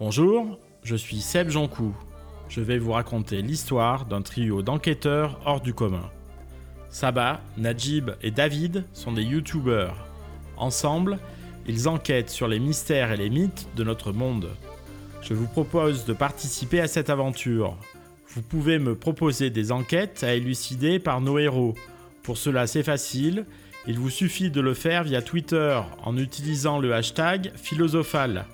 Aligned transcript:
Bonjour, 0.00 0.60
je 0.84 0.94
suis 0.94 1.20
Seb 1.20 1.50
Joncou. 1.50 1.92
Je 2.48 2.60
vais 2.60 2.78
vous 2.78 2.92
raconter 2.92 3.42
l'histoire 3.42 4.06
d'un 4.06 4.22
trio 4.22 4.62
d'enquêteurs 4.62 5.40
hors 5.44 5.60
du 5.60 5.74
commun. 5.74 6.08
Saba, 6.88 7.40
Najib 7.56 8.10
et 8.22 8.30
David 8.30 8.84
sont 8.92 9.10
des 9.10 9.24
youtubeurs. 9.24 10.06
Ensemble, 10.56 11.18
ils 11.66 11.88
enquêtent 11.88 12.30
sur 12.30 12.46
les 12.46 12.60
mystères 12.60 13.10
et 13.10 13.16
les 13.16 13.28
mythes 13.28 13.66
de 13.74 13.82
notre 13.82 14.12
monde. 14.12 14.50
Je 15.20 15.34
vous 15.34 15.48
propose 15.48 16.04
de 16.04 16.12
participer 16.12 16.80
à 16.80 16.86
cette 16.86 17.10
aventure. 17.10 17.76
Vous 18.28 18.42
pouvez 18.42 18.78
me 18.78 18.94
proposer 18.94 19.50
des 19.50 19.72
enquêtes 19.72 20.22
à 20.22 20.32
élucider 20.32 21.00
par 21.00 21.20
nos 21.20 21.40
héros. 21.40 21.74
Pour 22.22 22.38
cela, 22.38 22.68
c'est 22.68 22.84
facile. 22.84 23.46
Il 23.88 23.98
vous 23.98 24.10
suffit 24.10 24.52
de 24.52 24.60
le 24.60 24.74
faire 24.74 25.02
via 25.02 25.22
Twitter 25.22 25.80
en 26.04 26.16
utilisant 26.16 26.78
le 26.78 26.94
hashtag 26.94 27.50
philosophal, 27.56 28.46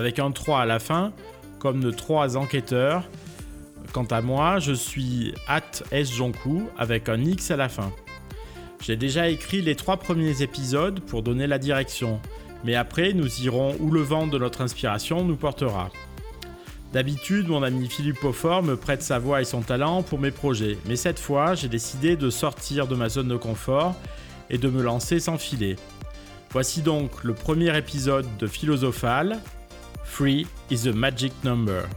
avec 0.00 0.18
un 0.18 0.30
3 0.30 0.62
à 0.62 0.64
la 0.64 0.78
fin, 0.78 1.12
comme 1.58 1.84
de 1.84 1.90
trois 1.90 2.38
enquêteurs. 2.38 3.04
Quant 3.92 4.06
à 4.06 4.22
moi, 4.22 4.58
je 4.58 4.72
suis 4.72 5.34
at 5.46 5.82
sjonku 5.92 6.70
avec 6.78 7.10
un 7.10 7.20
X 7.20 7.50
à 7.50 7.56
la 7.56 7.68
fin. 7.68 7.92
J'ai 8.80 8.96
déjà 8.96 9.28
écrit 9.28 9.60
les 9.60 9.74
trois 9.74 9.98
premiers 9.98 10.40
épisodes 10.40 11.00
pour 11.00 11.22
donner 11.22 11.46
la 11.46 11.58
direction, 11.58 12.18
mais 12.64 12.76
après 12.76 13.12
nous 13.12 13.42
irons 13.42 13.76
où 13.78 13.90
le 13.90 14.00
vent 14.00 14.26
de 14.26 14.38
notre 14.38 14.62
inspiration 14.62 15.22
nous 15.22 15.36
portera. 15.36 15.90
D'habitude, 16.94 17.48
mon 17.48 17.62
ami 17.62 17.86
Philippe 17.90 18.22
Beaufort 18.22 18.62
me 18.62 18.76
prête 18.76 19.02
sa 19.02 19.18
voix 19.18 19.42
et 19.42 19.44
son 19.44 19.60
talent 19.60 20.02
pour 20.02 20.18
mes 20.18 20.30
projets, 20.30 20.78
mais 20.86 20.96
cette 20.96 21.18
fois, 21.18 21.54
j'ai 21.54 21.68
décidé 21.68 22.16
de 22.16 22.30
sortir 22.30 22.86
de 22.86 22.94
ma 22.94 23.10
zone 23.10 23.28
de 23.28 23.36
confort 23.36 23.94
et 24.48 24.56
de 24.56 24.70
me 24.70 24.82
lancer 24.82 25.20
sans 25.20 25.36
filet. 25.36 25.76
Voici 26.52 26.80
donc 26.80 27.22
le 27.22 27.34
premier 27.34 27.76
épisode 27.76 28.26
de 28.38 28.46
Philosophal. 28.46 29.40
Free 30.10 30.46
is 30.68 30.86
a 30.86 30.92
magic 30.92 31.32
number. 31.44 31.88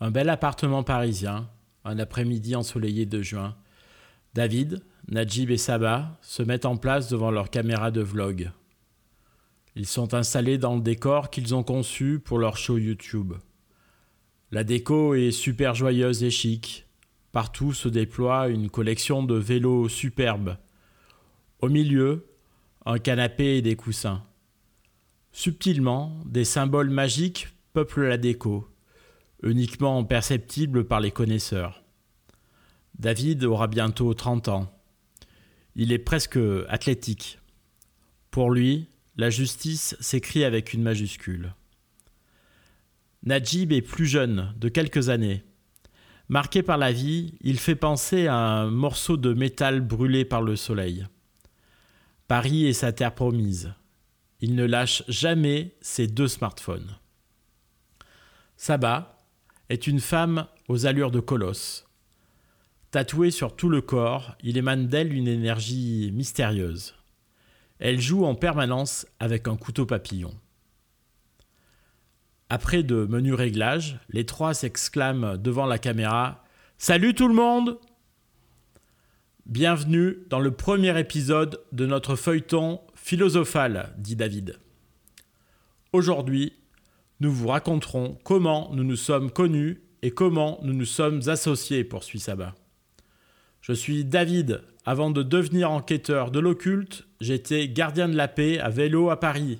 Un 0.00 0.10
bel 0.10 0.28
appartement 0.28 0.84
parisien, 0.84 1.48
un 1.84 1.98
après-midi 1.98 2.54
ensoleillé 2.54 3.06
de 3.06 3.22
juin. 3.22 3.56
David, 4.34 4.84
Najib 5.08 5.50
et 5.50 5.56
Saba 5.56 6.18
se 6.20 6.42
mettent 6.42 6.66
en 6.66 6.76
place 6.76 7.08
devant 7.08 7.30
leur 7.30 7.50
caméra 7.50 7.90
de 7.90 8.02
vlog. 8.02 8.50
Ils 9.76 9.86
sont 9.86 10.14
installés 10.14 10.56
dans 10.56 10.74
le 10.74 10.80
décor 10.80 11.28
qu'ils 11.28 11.54
ont 11.54 11.62
conçu 11.62 12.18
pour 12.18 12.38
leur 12.38 12.56
show 12.56 12.78
YouTube. 12.78 13.34
La 14.50 14.64
déco 14.64 15.14
est 15.14 15.32
super 15.32 15.74
joyeuse 15.74 16.24
et 16.24 16.30
chic. 16.30 16.86
Partout 17.30 17.74
se 17.74 17.90
déploie 17.90 18.48
une 18.48 18.70
collection 18.70 19.22
de 19.22 19.34
vélos 19.34 19.90
superbes. 19.90 20.56
Au 21.60 21.68
milieu, 21.68 22.26
un 22.86 22.98
canapé 22.98 23.58
et 23.58 23.62
des 23.62 23.76
coussins. 23.76 24.22
Subtilement, 25.30 26.22
des 26.24 26.44
symboles 26.44 26.88
magiques 26.88 27.48
peuplent 27.74 28.08
la 28.08 28.16
déco, 28.16 28.66
uniquement 29.42 30.02
perceptibles 30.04 30.86
par 30.86 31.00
les 31.00 31.10
connaisseurs. 31.10 31.82
David 32.98 33.44
aura 33.44 33.66
bientôt 33.66 34.14
30 34.14 34.48
ans. 34.48 34.72
Il 35.74 35.92
est 35.92 35.98
presque 35.98 36.38
athlétique. 36.70 37.38
Pour 38.30 38.50
lui, 38.50 38.88
la 39.16 39.30
justice 39.30 39.96
s'écrit 40.00 40.44
avec 40.44 40.72
une 40.72 40.82
majuscule. 40.82 41.54
Najib 43.22 43.72
est 43.72 43.82
plus 43.82 44.06
jeune, 44.06 44.54
de 44.58 44.68
quelques 44.68 45.08
années. 45.08 45.42
Marqué 46.28 46.62
par 46.62 46.76
la 46.76 46.92
vie, 46.92 47.34
il 47.40 47.58
fait 47.58 47.76
penser 47.76 48.26
à 48.26 48.36
un 48.36 48.70
morceau 48.70 49.16
de 49.16 49.32
métal 49.32 49.80
brûlé 49.80 50.24
par 50.24 50.42
le 50.42 50.56
soleil. 50.56 51.06
Paris 52.28 52.66
est 52.66 52.72
sa 52.72 52.92
terre 52.92 53.14
promise. 53.14 53.72
Il 54.40 54.54
ne 54.54 54.64
lâche 54.64 55.02
jamais 55.08 55.76
ses 55.80 56.08
deux 56.08 56.28
smartphones. 56.28 56.98
Saba 58.56 59.24
est 59.68 59.86
une 59.86 60.00
femme 60.00 60.46
aux 60.68 60.86
allures 60.86 61.10
de 61.10 61.20
colosse. 61.20 61.86
Tatouée 62.90 63.30
sur 63.30 63.56
tout 63.56 63.68
le 63.68 63.80
corps, 63.80 64.36
il 64.42 64.56
émane 64.56 64.88
d'elle 64.88 65.12
une 65.12 65.28
énergie 65.28 66.10
mystérieuse. 66.12 66.95
Elle 67.78 68.00
joue 68.00 68.24
en 68.24 68.34
permanence 68.34 69.06
avec 69.20 69.48
un 69.48 69.56
couteau 69.56 69.84
papillon. 69.84 70.34
Après 72.48 72.82
de 72.82 73.06
menus 73.06 73.34
réglages, 73.34 73.98
les 74.08 74.24
trois 74.24 74.54
s'exclament 74.54 75.36
devant 75.36 75.66
la 75.66 75.78
caméra 75.78 76.44
Salut 76.78 77.14
tout 77.14 77.28
le 77.28 77.34
monde 77.34 77.78
Bienvenue 79.46 80.18
dans 80.28 80.40
le 80.40 80.50
premier 80.50 80.98
épisode 80.98 81.60
de 81.72 81.86
notre 81.86 82.16
feuilleton 82.16 82.80
philosophal, 82.94 83.94
dit 83.96 84.16
David. 84.16 84.58
Aujourd'hui, 85.92 86.54
nous 87.20 87.32
vous 87.32 87.48
raconterons 87.48 88.18
comment 88.24 88.70
nous 88.74 88.84
nous 88.84 88.96
sommes 88.96 89.30
connus 89.30 89.82
et 90.02 90.10
comment 90.10 90.58
nous 90.62 90.72
nous 90.72 90.84
sommes 90.84 91.28
associés, 91.28 91.84
poursuit 91.84 92.20
Saba. 92.20 92.54
Je 93.60 93.72
suis 93.72 94.04
David. 94.04 94.62
Avant 94.88 95.10
de 95.10 95.24
devenir 95.24 95.72
enquêteur 95.72 96.30
de 96.30 96.38
l'occulte, 96.38 97.08
j'étais 97.20 97.68
gardien 97.68 98.08
de 98.08 98.14
la 98.14 98.28
paix 98.28 98.60
à 98.60 98.70
vélo 98.70 99.10
à 99.10 99.18
Paris. 99.18 99.58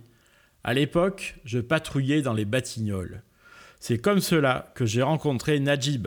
À 0.62 0.72
l'époque, 0.72 1.34
je 1.44 1.58
patrouillais 1.58 2.22
dans 2.22 2.32
les 2.32 2.44
Batignolles. 2.44 3.24
C'est 3.80 3.98
comme 3.98 4.20
cela 4.20 4.72
que 4.76 4.86
j'ai 4.86 5.02
rencontré 5.02 5.58
Najib. 5.58 6.06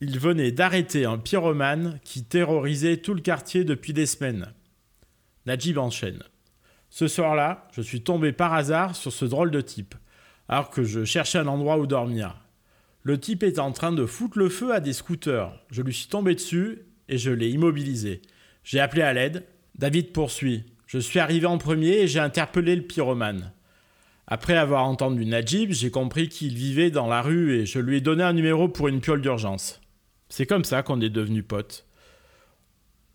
Il 0.00 0.18
venait 0.18 0.52
d'arrêter 0.52 1.04
un 1.04 1.18
pyromane 1.18 2.00
qui 2.02 2.24
terrorisait 2.24 2.96
tout 2.96 3.12
le 3.12 3.20
quartier 3.20 3.64
depuis 3.64 3.92
des 3.92 4.06
semaines. 4.06 4.54
Najib 5.44 5.76
enchaîne. 5.76 6.22
Ce 6.88 7.08
soir-là, 7.08 7.68
je 7.72 7.82
suis 7.82 8.00
tombé 8.00 8.32
par 8.32 8.54
hasard 8.54 8.96
sur 8.96 9.12
ce 9.12 9.26
drôle 9.26 9.50
de 9.50 9.60
type, 9.60 9.94
alors 10.48 10.70
que 10.70 10.82
je 10.82 11.04
cherchais 11.04 11.38
un 11.38 11.46
endroit 11.46 11.78
où 11.78 11.86
dormir. 11.86 12.40
Le 13.02 13.20
type 13.20 13.42
est 13.42 13.58
en 13.58 13.72
train 13.72 13.92
de 13.92 14.06
foutre 14.06 14.38
le 14.38 14.48
feu 14.48 14.72
à 14.72 14.80
des 14.80 14.94
scooters. 14.94 15.52
Je 15.70 15.82
lui 15.82 15.92
suis 15.92 16.08
tombé 16.08 16.34
dessus 16.34 16.86
et 17.08 17.18
je 17.18 17.30
l'ai 17.30 17.50
immobilisé. 17.50 18.22
J'ai 18.64 18.80
appelé 18.80 19.02
à 19.02 19.12
l'aide. 19.12 19.44
David 19.74 20.12
poursuit. 20.12 20.64
Je 20.86 20.98
suis 20.98 21.18
arrivé 21.18 21.46
en 21.46 21.58
premier 21.58 21.98
et 21.98 22.08
j'ai 22.08 22.18
interpellé 22.18 22.74
le 22.74 22.82
pyromane. 22.82 23.52
Après 24.26 24.56
avoir 24.56 24.84
entendu 24.84 25.24
Najib, 25.24 25.72
j'ai 25.72 25.90
compris 25.90 26.28
qu'il 26.28 26.54
vivait 26.54 26.90
dans 26.90 27.06
la 27.06 27.22
rue 27.22 27.54
et 27.54 27.66
je 27.66 27.78
lui 27.78 27.96
ai 27.96 28.00
donné 28.00 28.22
un 28.22 28.32
numéro 28.34 28.68
pour 28.68 28.88
une 28.88 29.00
piole 29.00 29.22
d'urgence. 29.22 29.80
C'est 30.28 30.46
comme 30.46 30.64
ça 30.64 30.82
qu'on 30.82 31.00
est 31.00 31.08
devenus 31.08 31.44
potes. 31.46 31.86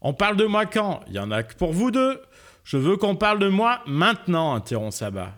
On 0.02 0.14
parle 0.14 0.38
de 0.38 0.46
moi 0.46 0.66
quand? 0.66 1.02
Il 1.08 1.14
y 1.14 1.20
en 1.20 1.32
a 1.32 1.44
que 1.44 1.56
pour 1.56 1.72
vous 1.72 1.92
deux. 1.92 2.20
Je 2.64 2.78
veux 2.78 2.98
qu'on 2.98 3.16
parle 3.16 3.40
de 3.40 3.48
moi 3.48 3.82
maintenant, 3.86 4.56
interrompt 4.56 4.94
Saba. 4.94 5.36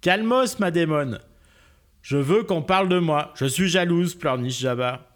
Calmos, 0.00 0.58
ma 0.58 0.70
démone. 0.70 1.20
Je 2.02 2.16
veux 2.16 2.44
qu'on 2.44 2.62
parle 2.62 2.88
de 2.88 2.98
moi. 2.98 3.32
Je 3.34 3.46
suis 3.46 3.68
jalouse, 3.68 4.14
pleurniche 4.14 4.60
Jabba. 4.60 5.10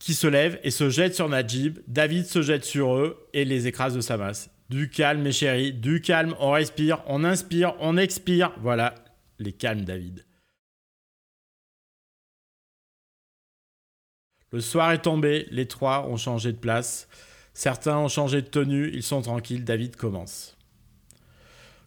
Qui 0.00 0.14
se 0.14 0.26
lève 0.26 0.58
et 0.64 0.72
se 0.72 0.90
jette 0.90 1.14
sur 1.14 1.28
Najib. 1.28 1.78
David 1.86 2.26
se 2.26 2.42
jette 2.42 2.64
sur 2.64 2.96
eux 2.96 3.28
et 3.32 3.44
les 3.44 3.68
écrase 3.68 3.94
de 3.94 4.00
sa 4.00 4.16
masse. 4.16 4.50
Du 4.68 4.90
calme, 4.90 5.22
mes 5.22 5.30
chéris, 5.30 5.72
du 5.72 6.00
calme. 6.00 6.34
On 6.40 6.50
respire, 6.50 7.04
on 7.06 7.22
inspire, 7.22 7.74
on 7.78 7.96
expire. 7.96 8.52
Voilà, 8.60 8.96
les 9.38 9.52
calmes, 9.52 9.84
David. 9.84 10.24
Le 14.52 14.60
soir 14.60 14.90
est 14.90 15.02
tombé, 15.02 15.46
les 15.52 15.66
trois 15.66 16.08
ont 16.08 16.16
changé 16.16 16.52
de 16.52 16.58
place. 16.58 17.08
Certains 17.54 17.98
ont 17.98 18.08
changé 18.08 18.42
de 18.42 18.48
tenue, 18.48 18.90
ils 18.92 19.02
sont 19.02 19.22
tranquilles, 19.22 19.64
David 19.64 19.96
commence. 19.96 20.56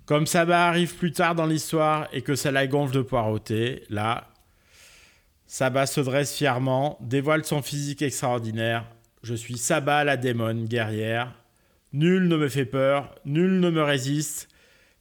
Comme 0.06 0.27
Saba 0.27 0.68
arrive 0.68 0.95
plus 0.95 1.12
tard 1.12 1.36
dans 1.36 1.45
l'histoire 1.45 2.07
et 2.13 2.21
que 2.21 2.36
ça 2.36 2.51
la 2.51 2.68
gonfle 2.68 2.95
de 2.95 3.01
poireauté, 3.01 3.83
là, 3.89 4.32
Saba 5.45 5.85
se 5.85 6.01
dresse 6.01 6.35
fièrement, 6.35 6.97
dévoile 7.01 7.45
son 7.45 7.61
physique 7.61 8.01
extraordinaire. 8.01 8.85
Je 9.21 9.35
suis 9.35 9.57
Saba 9.57 10.03
la 10.03 10.17
démone 10.17 10.65
guerrière. 10.65 11.33
Nul 11.91 12.27
ne 12.27 12.37
me 12.37 12.49
fait 12.49 12.65
peur, 12.65 13.15
nul 13.25 13.59
ne 13.59 13.69
me 13.69 13.83
résiste. 13.83 14.49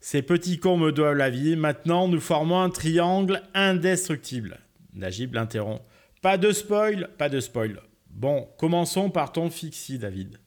Ces 0.01 0.23
petits 0.23 0.59
cons 0.59 0.77
me 0.77 0.93
doivent 0.93 1.17
la 1.17 1.31
vie. 1.31 1.57
Maintenant, 1.57 2.09
nous 2.09 2.21
formons 2.21 2.61
un 2.61 2.71
triangle 2.71 3.43
indestructible. 3.55 4.59
Najib 4.95 5.35
l'interrompt. 5.35 5.83
Pas 6.21 6.37
de 6.37 6.53
spoil, 6.53 7.09
pas 7.19 7.29
de 7.29 7.41
spoil. 7.41 7.81
Bon, 8.11 8.49
commençons 8.59 9.11
par 9.11 9.33
ton 9.33 9.49
fixie, 9.49 9.99
David. 9.99 10.39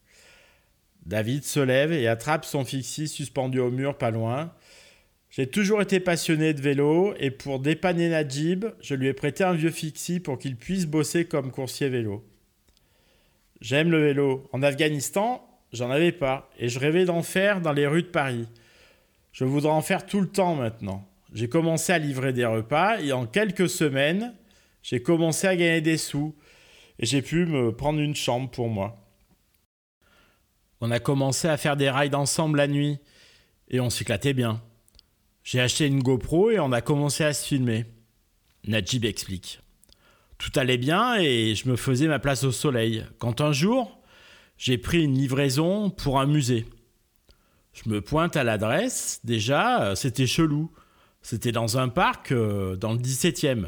David 1.05 1.43
se 1.43 1.59
lève 1.59 1.91
et 1.93 2.07
attrape 2.07 2.45
son 2.45 2.65
fixie 2.65 3.07
suspendu 3.07 3.59
au 3.59 3.71
mur 3.71 3.97
pas 3.97 4.11
loin. 4.11 4.53
J'ai 5.35 5.47
toujours 5.47 5.81
été 5.81 5.99
passionné 5.99 6.53
de 6.53 6.61
vélo 6.61 7.13
et 7.19 7.29
pour 7.29 7.59
dépanner 7.59 8.07
Najib, 8.07 8.67
je 8.79 8.95
lui 8.95 9.07
ai 9.09 9.13
prêté 9.13 9.43
un 9.43 9.51
vieux 9.51 9.69
fixie 9.69 10.21
pour 10.21 10.39
qu'il 10.39 10.55
puisse 10.55 10.85
bosser 10.85 11.25
comme 11.25 11.51
coursier 11.51 11.89
vélo. 11.89 12.23
J'aime 13.59 13.91
le 13.91 14.01
vélo. 14.01 14.47
En 14.53 14.63
Afghanistan, 14.63 15.45
j'en 15.73 15.91
avais 15.91 16.13
pas 16.13 16.49
et 16.57 16.69
je 16.69 16.79
rêvais 16.79 17.03
d'en 17.03 17.21
faire 17.21 17.59
dans 17.59 17.73
les 17.73 17.85
rues 17.85 18.03
de 18.03 18.07
Paris. 18.07 18.47
Je 19.33 19.43
voudrais 19.43 19.73
en 19.73 19.81
faire 19.81 20.05
tout 20.05 20.21
le 20.21 20.29
temps 20.29 20.55
maintenant. 20.55 21.05
J'ai 21.33 21.49
commencé 21.49 21.91
à 21.91 21.97
livrer 21.97 22.31
des 22.31 22.45
repas 22.45 23.01
et 23.01 23.11
en 23.11 23.25
quelques 23.25 23.67
semaines, 23.67 24.33
j'ai 24.83 25.01
commencé 25.01 25.47
à 25.47 25.57
gagner 25.57 25.81
des 25.81 25.97
sous 25.97 26.33
et 26.97 27.05
j'ai 27.05 27.21
pu 27.21 27.45
me 27.45 27.75
prendre 27.75 27.99
une 27.99 28.15
chambre 28.15 28.49
pour 28.49 28.69
moi. 28.69 29.05
On 30.79 30.91
a 30.91 30.99
commencé 30.99 31.49
à 31.49 31.57
faire 31.57 31.75
des 31.75 31.89
rides 31.89 32.15
ensemble 32.15 32.55
la 32.55 32.69
nuit 32.69 32.99
et 33.67 33.81
on 33.81 33.89
s'éclatait 33.89 34.33
bien. 34.33 34.61
J'ai 35.45 35.61
acheté 35.61 35.85
une 35.85 36.01
GoPro 36.01 36.49
et 36.49 36.59
on 36.59 36.71
a 36.71 36.81
commencé 36.81 37.23
à 37.23 37.31
se 37.31 37.45
filmer. 37.45 37.85
Najib 38.65 39.05
explique. 39.05 39.61
Tout 40.39 40.49
allait 40.55 40.79
bien 40.79 41.17
et 41.19 41.53
je 41.53 41.69
me 41.69 41.75
faisais 41.75 42.07
ma 42.07 42.17
place 42.17 42.43
au 42.43 42.51
soleil. 42.51 43.05
Quand 43.19 43.41
un 43.41 43.51
jour, 43.51 44.01
j'ai 44.57 44.79
pris 44.79 45.03
une 45.03 45.13
livraison 45.13 45.91
pour 45.91 46.19
un 46.19 46.25
musée. 46.25 46.65
Je 47.73 47.87
me 47.91 48.01
pointe 48.01 48.35
à 48.35 48.43
l'adresse, 48.43 49.21
déjà, 49.23 49.95
c'était 49.95 50.25
chelou. 50.25 50.71
C'était 51.21 51.51
dans 51.51 51.77
un 51.77 51.89
parc 51.89 52.31
euh, 52.31 52.75
dans 52.75 52.93
le 52.93 52.99
17e. 52.99 53.67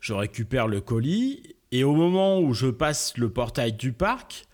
Je 0.00 0.14
récupère 0.14 0.66
le 0.66 0.80
colis 0.80 1.42
et 1.72 1.84
au 1.84 1.94
moment 1.94 2.40
où 2.40 2.54
je 2.54 2.68
passe 2.68 3.18
le 3.18 3.30
portail 3.30 3.74
du 3.74 3.92
parc, 3.92 4.46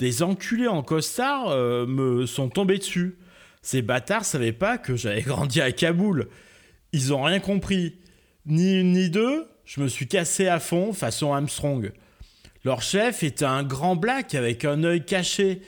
des 0.00 0.24
enculés 0.24 0.66
en 0.66 0.82
costard 0.82 1.48
euh, 1.50 1.86
me 1.86 2.26
sont 2.26 2.48
tombés 2.48 2.78
dessus. 2.78 3.18
Ces 3.62 3.82
bâtards 3.82 4.24
savaient 4.24 4.52
pas 4.52 4.78
que 4.78 4.96
j'avais 4.96 5.22
grandi 5.22 5.60
à 5.60 5.72
Kaboul. 5.72 6.28
Ils 6.92 7.12
ont 7.12 7.22
rien 7.22 7.40
compris. 7.40 7.96
Ni 8.46 8.80
une 8.80 8.92
ni 8.92 9.10
deux, 9.10 9.46
je 9.64 9.80
me 9.80 9.88
suis 9.88 10.08
cassé 10.08 10.48
à 10.48 10.58
fond 10.58 10.92
façon 10.92 11.32
Armstrong. 11.32 11.92
Leur 12.64 12.82
chef 12.82 13.22
était 13.22 13.44
un 13.44 13.62
grand 13.62 13.96
black 13.96 14.34
avec 14.34 14.64
un 14.64 14.82
œil 14.82 15.04
caché. 15.04 15.60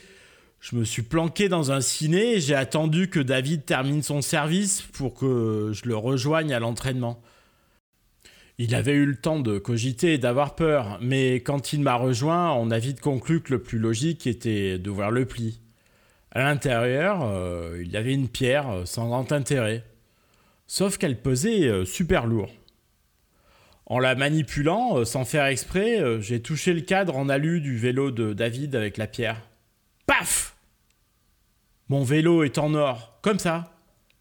Je 0.61 0.77
me 0.77 0.85
suis 0.85 1.03
planqué 1.03 1.49
dans 1.49 1.73
un 1.73 1.81
ciné 1.81 2.35
et 2.35 2.41
j'ai 2.41 2.55
attendu 2.55 3.09
que 3.09 3.21
David 3.21 3.65
termine 3.65 4.03
son 4.03 4.23
service 4.23 4.83
pour 4.83 5.15
que 5.15 5.73
je 5.73 5.89
le 5.89 5.97
rejoigne 5.97 6.53
à 6.53 6.61
l'entraînement. 6.61 7.23
Il 8.59 8.75
avait 8.75 8.93
eu 8.93 9.07
le 9.07 9.17
temps 9.17 9.41
de 9.41 9.59
cogiter 9.59 10.15
et 10.15 10.19
d'avoir 10.19 10.55
peur, 10.55 10.99
mais 11.01 11.37
quand 11.37 11.73
il 11.73 11.81
m'a 11.81 11.95
rejoint, 11.95 12.53
on 12.53 12.71
a 12.71 12.79
vite 12.79 13.01
conclu 13.01 13.41
que 13.41 13.53
le 13.53 13.63
plus 13.63 13.79
logique 13.79 14.27
était 14.27 14.79
d'ouvrir 14.79 15.11
le 15.11 15.27
pli. 15.27 15.61
À 16.35 16.45
l'intérieur, 16.45 17.25
euh, 17.25 17.79
il 17.85 17.91
y 17.91 17.97
avait 17.99 18.15
une 18.15 18.29
pierre 18.29 18.71
euh, 18.71 18.85
sans 18.87 19.09
grand 19.09 19.31
intérêt, 19.33 19.85
sauf 20.67 20.97
qu'elle 20.97 21.21
pesait 21.21 21.69
euh, 21.69 21.85
super 21.85 22.27
lourd. 22.27 22.51
En 23.85 23.99
la 23.99 24.15
manipulant, 24.15 25.05
sans 25.05 25.27
faire 25.27 25.45
exprès, 25.45 26.01
j'ai 26.23 26.41
touché 26.41 26.73
le 26.73 26.81
cadre 26.81 27.15
en 27.15 27.29
alu 27.29 27.61
du 27.61 27.77
vélo 27.77 28.11
de 28.11 28.33
David 28.33 28.75
avec 28.75 28.97
la 28.97 29.07
pierre. 29.07 29.43
Paf 30.07 30.57
Mon 31.89 32.03
vélo 32.03 32.43
est 32.43 32.57
en 32.57 32.73
or, 32.73 33.19
comme 33.21 33.39
ça. 33.39 33.77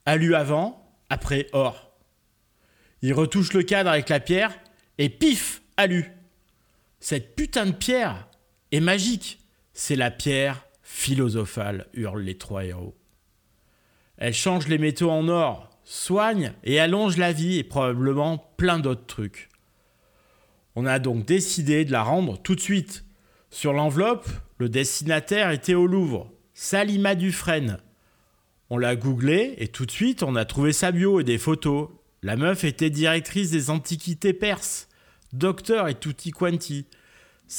Alu 0.06 0.36
avant, 0.36 0.92
après 1.10 1.48
or. 1.54 1.94
Il 3.02 3.14
retouche 3.14 3.54
le 3.54 3.64
cadre 3.64 3.92
avec 3.92 4.10
la 4.10 4.20
pierre 4.20 4.60
et 4.98 5.08
pif, 5.08 5.62
alu. 5.78 6.12
Cette 7.00 7.36
putain 7.36 7.68
de 7.68 7.72
pierre 7.72 8.28
est 8.74 8.82
magique. 8.82 9.40
C'est 9.74 9.96
la 9.96 10.12
pierre 10.12 10.66
philosophale, 10.94 11.88
hurlent 11.94 12.22
les 12.22 12.38
trois 12.38 12.66
héros. 12.66 12.96
Elle 14.18 14.34
change 14.34 14.68
les 14.68 14.78
métaux 14.78 15.10
en 15.10 15.28
or, 15.28 15.70
soigne 15.84 16.54
et 16.64 16.80
allonge 16.80 17.18
la 17.18 17.32
vie 17.32 17.58
et 17.58 17.64
probablement 17.64 18.38
plein 18.58 18.80
d'autres 18.80 19.06
trucs. 19.08 19.50
On 20.76 20.86
a 20.86 21.00
donc 21.00 21.26
décidé 21.26 21.86
de 21.86 21.92
la 21.92 22.04
rendre 22.04 22.38
tout 22.42 22.56
de 22.56 22.60
suite. 22.60 23.04
Sur 23.50 23.74
l'enveloppe, 23.74 24.30
le 24.58 24.70
destinataire 24.70 25.52
était 25.52 25.74
au 25.74 25.88
Louvre, 25.88 26.32
Salima 26.54 27.16
Dufresne. 27.16 27.80
On 28.70 28.78
l'a 28.78 28.96
googlé 28.96 29.56
et 29.58 29.68
tout 29.68 29.86
de 29.86 29.92
suite 29.92 30.24
on 30.24 30.36
a 30.36 30.46
trouvé 30.46 30.72
sa 30.72 30.92
bio 30.92 31.20
et 31.20 31.24
des 31.24 31.38
photos 31.38 31.90
la 32.24 32.36
meuf 32.36 32.64
était 32.64 32.92
directrice 32.92 33.50
des 33.50 33.72
antiquités 33.72 34.34
perses, 34.34 34.88
docteur 35.34 35.88
et 35.88 35.96
tutti 35.96 36.30
quanti. 36.30 36.86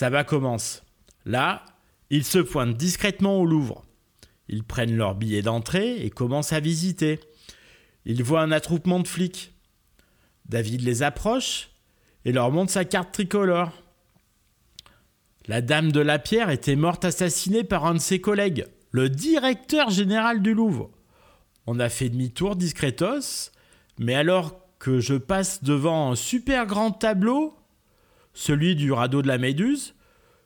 va 0.00 0.23
commence. 0.23 0.84
Là, 1.25 1.64
ils 2.12 2.25
se 2.25 2.38
pointent 2.38 2.76
discrètement 2.76 3.41
au 3.41 3.47
Louvre. 3.47 3.87
Ils 4.47 4.64
prennent 4.64 4.97
leur 4.97 5.14
billet 5.14 5.41
d'entrée 5.41 6.05
et 6.05 6.11
commencent 6.11 6.53
à 6.53 6.61
visiter. 6.61 7.20
Ils 8.05 8.23
voient 8.23 8.43
un 8.43 8.53
attroupement 8.53 9.00
de 9.00 9.09
flics. 9.09 9.55
David 10.47 10.82
les 10.82 11.03
approche 11.03 11.70
et 12.26 12.32
leur 12.32 12.53
montre 12.53 12.70
sa 12.70 12.85
carte 12.85 13.12
tricolore. 13.12 13.73
La 15.47 15.62
dame 15.62 15.91
de 15.91 16.00
la 16.00 16.19
pierre 16.19 16.50
était 16.50 16.76
morte 16.76 17.06
assassinée 17.06 17.64
par 17.64 17.87
un 17.87 17.94
de 17.94 17.99
ses 17.99 18.20
collègues, 18.20 18.67
le 18.91 19.08
directeur 19.08 19.88
général 19.88 20.43
du 20.43 20.53
Louvre. 20.53 20.91
On 21.67 21.81
a 21.81 21.88
fait 21.88 22.11
demi-tour 22.11 22.56
discretos 22.56 23.50
mais 23.99 24.15
alors 24.15 24.61
que 24.79 25.00
je 25.00 25.15
passe 25.15 25.65
devant 25.65 26.12
un 26.12 26.17
super 26.17 26.67
grand 26.67 26.91
tableau, 26.91 27.56
celui 28.35 28.76
du 28.76 28.93
radeau 28.93 29.23
de 29.23 29.29
la 29.29 29.38
Méduse, 29.38 29.94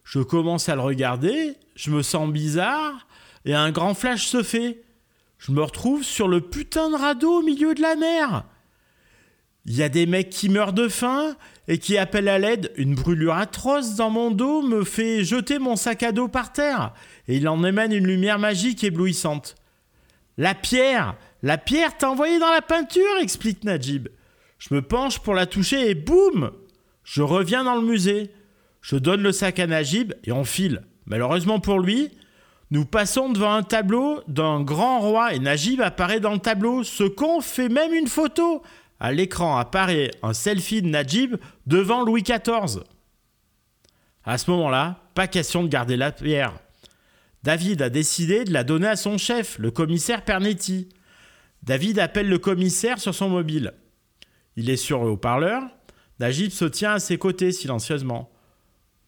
je 0.07 0.21
commence 0.21 0.69
à 0.69 0.77
le 0.77 0.83
regarder, 0.83 1.57
je 1.75 1.91
me 1.91 2.01
sens 2.01 2.31
bizarre, 2.31 3.09
et 3.45 3.55
un 3.55 3.73
grand 3.73 3.93
flash 3.93 4.27
se 4.27 4.45
fait. 4.45 4.85
Je 5.37 5.51
me 5.51 5.61
retrouve 5.61 6.05
sur 6.05 6.29
le 6.29 6.41
putain 6.41 6.91
de 6.91 6.95
radeau 6.95 7.41
au 7.41 7.43
milieu 7.43 7.75
de 7.75 7.83
la 7.83 7.97
mer. 7.97 8.45
Il 9.65 9.75
y 9.75 9.83
a 9.83 9.89
des 9.89 10.07
mecs 10.07 10.31
qui 10.31 10.49
meurent 10.49 10.73
de 10.73 10.87
faim 10.87 11.37
et 11.67 11.79
qui 11.79 11.99
appellent 11.99 12.29
à 12.29 12.39
l'aide. 12.39 12.73
Une 12.77 12.95
brûlure 12.95 13.35
atroce 13.35 13.97
dans 13.97 14.11
mon 14.11 14.31
dos 14.31 14.63
me 14.63 14.85
fait 14.85 15.25
jeter 15.25 15.59
mon 15.59 15.75
sac 15.75 16.05
à 16.05 16.13
dos 16.13 16.29
par 16.29 16.53
terre 16.53 16.95
et 17.27 17.37
il 17.37 17.49
en 17.49 17.65
émane 17.65 17.93
une 17.93 18.07
lumière 18.07 18.39
magique 18.39 18.85
éblouissante. 18.85 19.57
La 20.39 20.55
pierre 20.55 21.17
La 21.43 21.59
pierre 21.59 21.99
t'a 21.99 22.11
envoyé 22.11 22.39
dans 22.39 22.53
la 22.53 22.63
peinture 22.63 23.03
explique 23.21 23.65
Najib. 23.65 24.07
Je 24.61 24.73
me 24.73 24.83
penche 24.83 25.19
pour 25.19 25.35
la 25.35 25.47
toucher 25.47 25.91
et 25.91 25.97
boum 25.97 26.53
Je 27.03 27.23
reviens 27.23 27.65
dans 27.65 27.75
le 27.75 27.87
musée. 27.87 28.31
Je 28.87 28.95
donne 28.95 29.21
le 29.21 29.33
sac 29.33 29.59
à 29.59 29.67
Najib 29.67 30.13
et 30.23 30.31
on 30.31 30.45
file. 30.45 30.83
Malheureusement 31.07 31.59
pour 31.59 31.81
lui, 31.81 32.09
nous 32.71 32.85
passons 32.85 33.31
devant 33.31 33.53
un 33.53 33.65
tableau 33.65 34.23
d'un 34.29 34.61
grand 34.61 35.01
roi 35.01 35.35
et 35.35 35.41
Najib 35.41 35.81
apparaît 35.81 36.21
dans 36.21 36.35
le 36.35 36.39
tableau. 36.39 36.85
Ce 36.85 37.03
con 37.03 37.41
fait 37.41 37.69
même 37.69 37.93
une 37.93 38.07
photo. 38.07 38.63
À 39.01 39.11
l'écran 39.11 39.57
apparaît 39.57 40.13
un 40.23 40.33
selfie 40.33 40.83
de 40.83 40.87
Najib 40.87 41.35
devant 41.67 42.05
Louis 42.05 42.23
XIV. 42.23 42.85
À 44.23 44.39
ce 44.39 44.49
moment-là, 44.53 45.01
pas 45.17 45.27
question 45.27 45.65
de 45.65 45.69
garder 45.69 45.97
la 45.97 46.13
pierre. 46.13 46.57
David 47.43 47.83
a 47.83 47.91
décidé 47.91 48.45
de 48.45 48.53
la 48.53 48.63
donner 48.63 48.87
à 48.87 48.95
son 48.95 49.19
chef, 49.19 49.59
le 49.59 49.73
commissaire 49.73 50.25
Pernetti. 50.25 50.91
David 51.65 51.99
appelle 51.99 52.29
le 52.29 52.39
commissaire 52.39 53.01
sur 53.01 53.17
son 53.17 53.31
mobile. 53.31 53.73
Il 54.55 54.71
est 54.71 54.77
sur 54.77 55.03
le 55.03 55.11
haut-parleur. 55.11 55.65
Najib 56.21 56.53
se 56.53 56.67
tient 56.67 56.93
à 56.93 57.01
ses 57.01 57.19
côtés 57.19 57.51
silencieusement. 57.51 58.31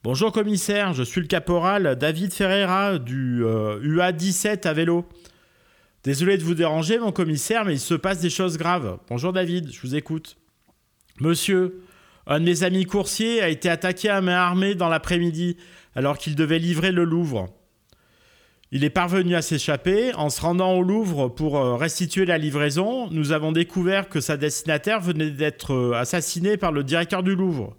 Bonjour 0.04 0.30
commissaire, 0.30 0.92
je 0.92 1.02
suis 1.02 1.20
le 1.20 1.26
caporal 1.26 1.96
David 1.96 2.32
Ferreira 2.32 3.00
du 3.00 3.42
UA 3.82 4.12
17 4.12 4.64
à 4.64 4.72
vélo. 4.72 5.04
Désolé 6.04 6.38
de 6.38 6.44
vous 6.44 6.54
déranger 6.54 7.00
mon 7.00 7.10
commissaire, 7.10 7.64
mais 7.64 7.74
il 7.74 7.80
se 7.80 7.94
passe 7.94 8.20
des 8.20 8.30
choses 8.30 8.58
graves. 8.58 9.00
Bonjour 9.08 9.32
David, 9.32 9.72
je 9.72 9.80
vous 9.80 9.96
écoute. 9.96 10.36
Monsieur, 11.20 11.82
un 12.28 12.38
de 12.38 12.44
mes 12.44 12.62
amis 12.62 12.84
coursiers 12.84 13.42
a 13.42 13.48
été 13.48 13.68
attaqué 13.68 14.08
à 14.08 14.20
main 14.20 14.36
armée 14.36 14.76
dans 14.76 14.88
l'après-midi 14.88 15.56
alors 15.96 16.16
qu'il 16.16 16.36
devait 16.36 16.60
livrer 16.60 16.92
le 16.92 17.02
Louvre. 17.02 17.48
Il 18.70 18.84
est 18.84 18.90
parvenu 18.90 19.34
à 19.34 19.42
s'échapper. 19.42 20.14
En 20.14 20.30
se 20.30 20.40
rendant 20.40 20.74
au 20.74 20.82
Louvre 20.82 21.28
pour 21.28 21.58
euh, 21.58 21.74
restituer 21.74 22.24
la 22.24 22.38
livraison, 22.38 23.10
nous 23.10 23.32
avons 23.32 23.50
découvert 23.50 24.08
que 24.08 24.20
sa 24.20 24.36
destinataire 24.36 25.00
venait 25.00 25.32
d'être 25.32 25.72
euh, 25.72 25.94
assassinée 25.94 26.56
par 26.56 26.70
le 26.70 26.84
directeur 26.84 27.24
du 27.24 27.34
Louvre. 27.34 27.76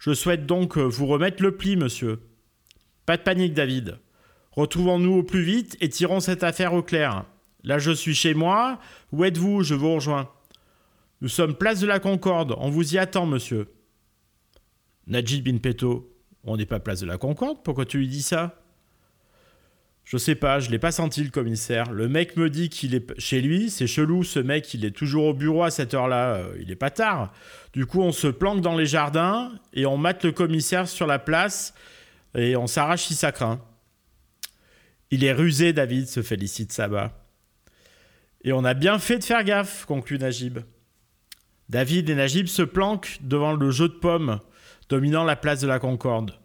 Je 0.00 0.14
souhaite 0.14 0.46
donc 0.46 0.78
euh, 0.78 0.82
vous 0.82 1.06
remettre 1.06 1.42
le 1.42 1.56
pli, 1.56 1.76
monsieur. 1.76 2.20
Pas 3.04 3.18
de 3.18 3.22
panique, 3.22 3.52
David. 3.52 3.98
Retrouvons-nous 4.52 5.12
au 5.12 5.22
plus 5.22 5.42
vite 5.42 5.76
et 5.80 5.90
tirons 5.90 6.20
cette 6.20 6.42
affaire 6.42 6.72
au 6.72 6.82
clair. 6.82 7.26
Là, 7.62 7.78
je 7.78 7.90
suis 7.90 8.14
chez 8.14 8.32
moi. 8.32 8.80
Où 9.12 9.24
êtes-vous? 9.24 9.62
Je 9.62 9.74
vous 9.74 9.94
rejoins. 9.94 10.30
Nous 11.20 11.28
sommes 11.28 11.54
place 11.54 11.80
de 11.80 11.86
la 11.86 12.00
Concorde. 12.00 12.54
On 12.56 12.70
vous 12.70 12.94
y 12.94 12.98
attend, 12.98 13.26
monsieur. 13.26 13.68
Najib 15.06 15.44
Bin 15.44 15.58
Peto. 15.58 16.10
On 16.44 16.56
n'est 16.56 16.64
pas 16.64 16.80
place 16.80 17.00
de 17.00 17.06
la 17.06 17.18
Concorde. 17.18 17.62
Pourquoi 17.62 17.84
tu 17.84 17.98
lui 17.98 18.08
dis 18.08 18.22
ça? 18.22 18.58
Je 20.10 20.16
sais 20.16 20.34
pas, 20.34 20.58
je 20.58 20.72
l'ai 20.72 20.80
pas 20.80 20.90
senti 20.90 21.22
le 21.22 21.30
commissaire. 21.30 21.92
Le 21.92 22.08
mec 22.08 22.36
me 22.36 22.50
dit 22.50 22.68
qu'il 22.68 22.96
est 22.96 23.16
chez 23.20 23.40
lui, 23.40 23.70
c'est 23.70 23.86
chelou, 23.86 24.24
ce 24.24 24.40
mec, 24.40 24.74
il 24.74 24.84
est 24.84 24.90
toujours 24.90 25.26
au 25.26 25.34
bureau 25.34 25.62
à 25.62 25.70
cette 25.70 25.94
heure-là, 25.94 26.34
euh, 26.34 26.56
il 26.60 26.68
est 26.72 26.76
pas 26.76 26.90
tard. 26.90 27.32
Du 27.74 27.86
coup, 27.86 28.00
on 28.02 28.10
se 28.10 28.26
planque 28.26 28.60
dans 28.60 28.76
les 28.76 28.86
jardins 28.86 29.52
et 29.72 29.86
on 29.86 29.96
mate 29.96 30.24
le 30.24 30.32
commissaire 30.32 30.88
sur 30.88 31.06
la 31.06 31.20
place 31.20 31.74
et 32.34 32.56
on 32.56 32.66
s'arrache 32.66 33.04
si 33.04 33.14
ça 33.14 33.30
craint. 33.30 33.60
Il 35.12 35.22
est 35.22 35.32
rusé, 35.32 35.72
David, 35.72 36.08
se 36.08 36.22
félicite 36.22 36.72
Saba. 36.72 37.12
Et 38.42 38.52
on 38.52 38.64
a 38.64 38.74
bien 38.74 38.98
fait 38.98 39.18
de 39.18 39.24
faire 39.24 39.44
gaffe, 39.44 39.84
conclut 39.84 40.18
Najib. 40.18 40.58
David 41.68 42.10
et 42.10 42.16
Najib 42.16 42.48
se 42.48 42.62
planquent 42.62 43.18
devant 43.20 43.52
le 43.52 43.70
jeu 43.70 43.86
de 43.86 43.94
pommes 43.94 44.40
dominant 44.88 45.22
la 45.22 45.36
place 45.36 45.60
de 45.60 45.68
la 45.68 45.78
Concorde. 45.78 46.39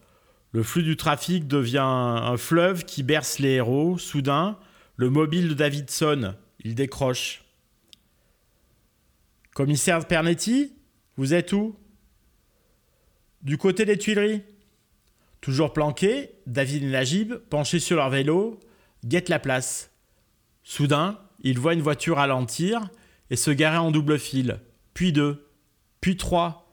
Le 0.56 0.64
flux 0.64 0.84
du 0.84 0.96
trafic 0.96 1.50
devient 1.50 1.80
un 1.80 2.38
fleuve 2.38 2.86
qui 2.86 3.04
berce 3.04 3.40
les 3.40 3.56
héros. 3.56 3.98
Soudain, 3.98 4.58
le 4.96 5.10
mobile 5.10 5.50
de 5.50 5.54
David 5.54 5.90
sonne. 5.90 6.38
Il 6.64 6.76
décroche. 6.76 7.44
Commissaire 9.54 10.08
Pernetti, 10.08 10.72
vous 11.18 11.34
êtes 11.34 11.52
où? 11.52 11.76
Du 13.42 13.58
côté 13.58 13.84
des 13.84 13.98
Tuileries? 13.98 14.44
Toujours 15.42 15.74
planqués, 15.74 16.32
David 16.48 16.84
et 16.84 16.90
Najib, 16.90 17.34
penchés 17.34 17.80
sur 17.80 17.98
leur 17.98 18.10
vélo, 18.10 18.62
guettent 19.04 19.28
la 19.28 19.40
place. 19.40 19.92
Soudain, 20.64 21.20
ils 21.42 21.60
voient 21.60 21.74
une 21.74 21.82
voiture 21.82 22.16
ralentir 22.16 22.88
et 23.30 23.36
se 23.36 23.52
garer 23.52 23.80
en 23.80 23.92
double 23.92 24.18
fil, 24.18 24.62
puis 24.94 25.12
deux, 25.12 25.50
puis 26.00 26.16
trois. 26.16 26.72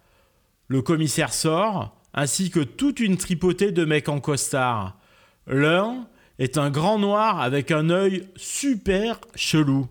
Le 0.69 0.83
commissaire 0.83 1.35
sort, 1.35 2.01
ainsi 2.15 2.51
que 2.51 2.61
toute 2.61 3.01
une 3.01 3.17
tripotée 3.17 3.73
de 3.73 3.85
mecs 3.85 4.09
en 4.09 4.21
costard. 4.21 4.99
L'un 5.47 6.07
est 6.39 6.59
un 6.59 6.71
grand 6.71 6.99
noir 6.99 7.41
avec 7.41 7.71
un 7.71 7.91
œil 7.91 8.29
super 8.37 9.21
chelou. 9.35 9.89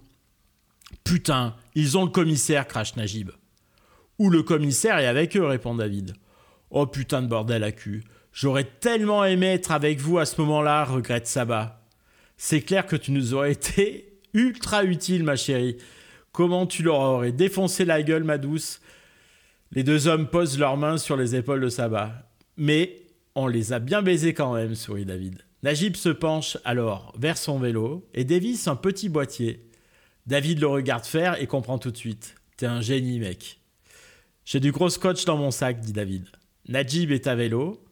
Putain, 1.03 1.55
ils 1.75 1.97
ont 1.97 2.05
le 2.05 2.11
commissaire, 2.11 2.67
crache 2.67 2.95
Najib. 2.95 3.31
Ou 4.19 4.29
le 4.29 4.43
commissaire 4.43 4.99
est 4.99 5.07
avec 5.07 5.35
eux, 5.35 5.45
répond 5.45 5.75
David. 5.75 6.13
Oh 6.69 6.85
putain 6.85 7.21
de 7.21 7.27
bordel 7.27 7.63
à 7.63 7.71
cul. 7.71 8.03
J'aurais 8.33 8.63
tellement 8.63 9.25
aimé 9.25 9.47
être 9.47 9.71
avec 9.71 9.99
vous 9.99 10.19
à 10.19 10.25
ce 10.25 10.39
moment-là, 10.41 10.85
regrette 10.85 11.27
Saba. 11.27 11.83
C'est 12.37 12.61
clair 12.61 12.85
que 12.85 12.95
tu 12.95 13.11
nous 13.11 13.33
aurais 13.33 13.51
été 13.51 14.19
ultra 14.33 14.83
utile, 14.83 15.23
ma 15.23 15.35
chérie. 15.35 15.77
Comment 16.31 16.65
tu 16.65 16.83
leur 16.83 16.99
aurais 16.99 17.33
défoncé 17.33 17.83
la 17.83 18.01
gueule, 18.03 18.23
ma 18.23 18.37
douce 18.37 18.79
les 19.71 19.83
deux 19.83 20.07
hommes 20.07 20.27
posent 20.27 20.59
leurs 20.59 20.77
mains 20.77 20.97
sur 20.97 21.15
les 21.15 21.35
épaules 21.35 21.61
de 21.61 21.69
Saba. 21.69 22.29
Mais 22.57 23.05
on 23.35 23.47
les 23.47 23.73
a 23.73 23.79
bien 23.79 24.01
baisés 24.01 24.33
quand 24.33 24.53
même, 24.53 24.75
sourit 24.75 25.05
David. 25.05 25.39
Najib 25.63 25.95
se 25.95 26.09
penche 26.09 26.57
alors 26.65 27.13
vers 27.17 27.37
son 27.37 27.59
vélo 27.59 28.07
et 28.13 28.23
dévisse 28.23 28.67
un 28.67 28.75
petit 28.75 29.09
boîtier. 29.09 29.69
David 30.27 30.59
le 30.59 30.67
regarde 30.67 31.05
faire 31.05 31.41
et 31.41 31.47
comprend 31.47 31.77
tout 31.77 31.91
de 31.91 31.97
suite. 31.97 32.35
T'es 32.57 32.65
un 32.65 32.81
génie, 32.81 33.19
mec. 33.19 33.59
J'ai 34.43 34.59
du 34.59 34.71
gros 34.71 34.89
scotch 34.89 35.25
dans 35.25 35.37
mon 35.37 35.51
sac, 35.51 35.79
dit 35.79 35.93
David. 35.93 36.27
Najib 36.67 37.11
est 37.11 37.27
à 37.27 37.35
vélo. 37.35 37.83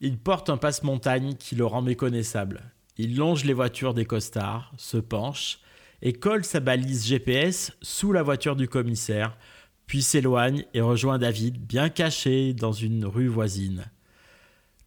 Il 0.00 0.18
porte 0.18 0.48
un 0.48 0.56
passe-montagne 0.56 1.34
qui 1.34 1.54
le 1.54 1.66
rend 1.66 1.82
méconnaissable. 1.82 2.62
Il 2.96 3.16
longe 3.16 3.44
les 3.44 3.52
voitures 3.52 3.94
des 3.94 4.04
costards, 4.04 4.72
se 4.76 4.96
penche 4.96 5.58
et 6.02 6.12
colle 6.12 6.44
sa 6.44 6.60
balise 6.60 7.06
GPS 7.06 7.72
sous 7.80 8.12
la 8.12 8.22
voiture 8.22 8.56
du 8.56 8.68
commissaire 8.68 9.36
puis 9.92 10.00
s'éloigne 10.00 10.64
et 10.72 10.80
rejoint 10.80 11.18
David, 11.18 11.66
bien 11.66 11.90
caché 11.90 12.54
dans 12.54 12.72
une 12.72 13.04
rue 13.04 13.28
voisine. 13.28 13.84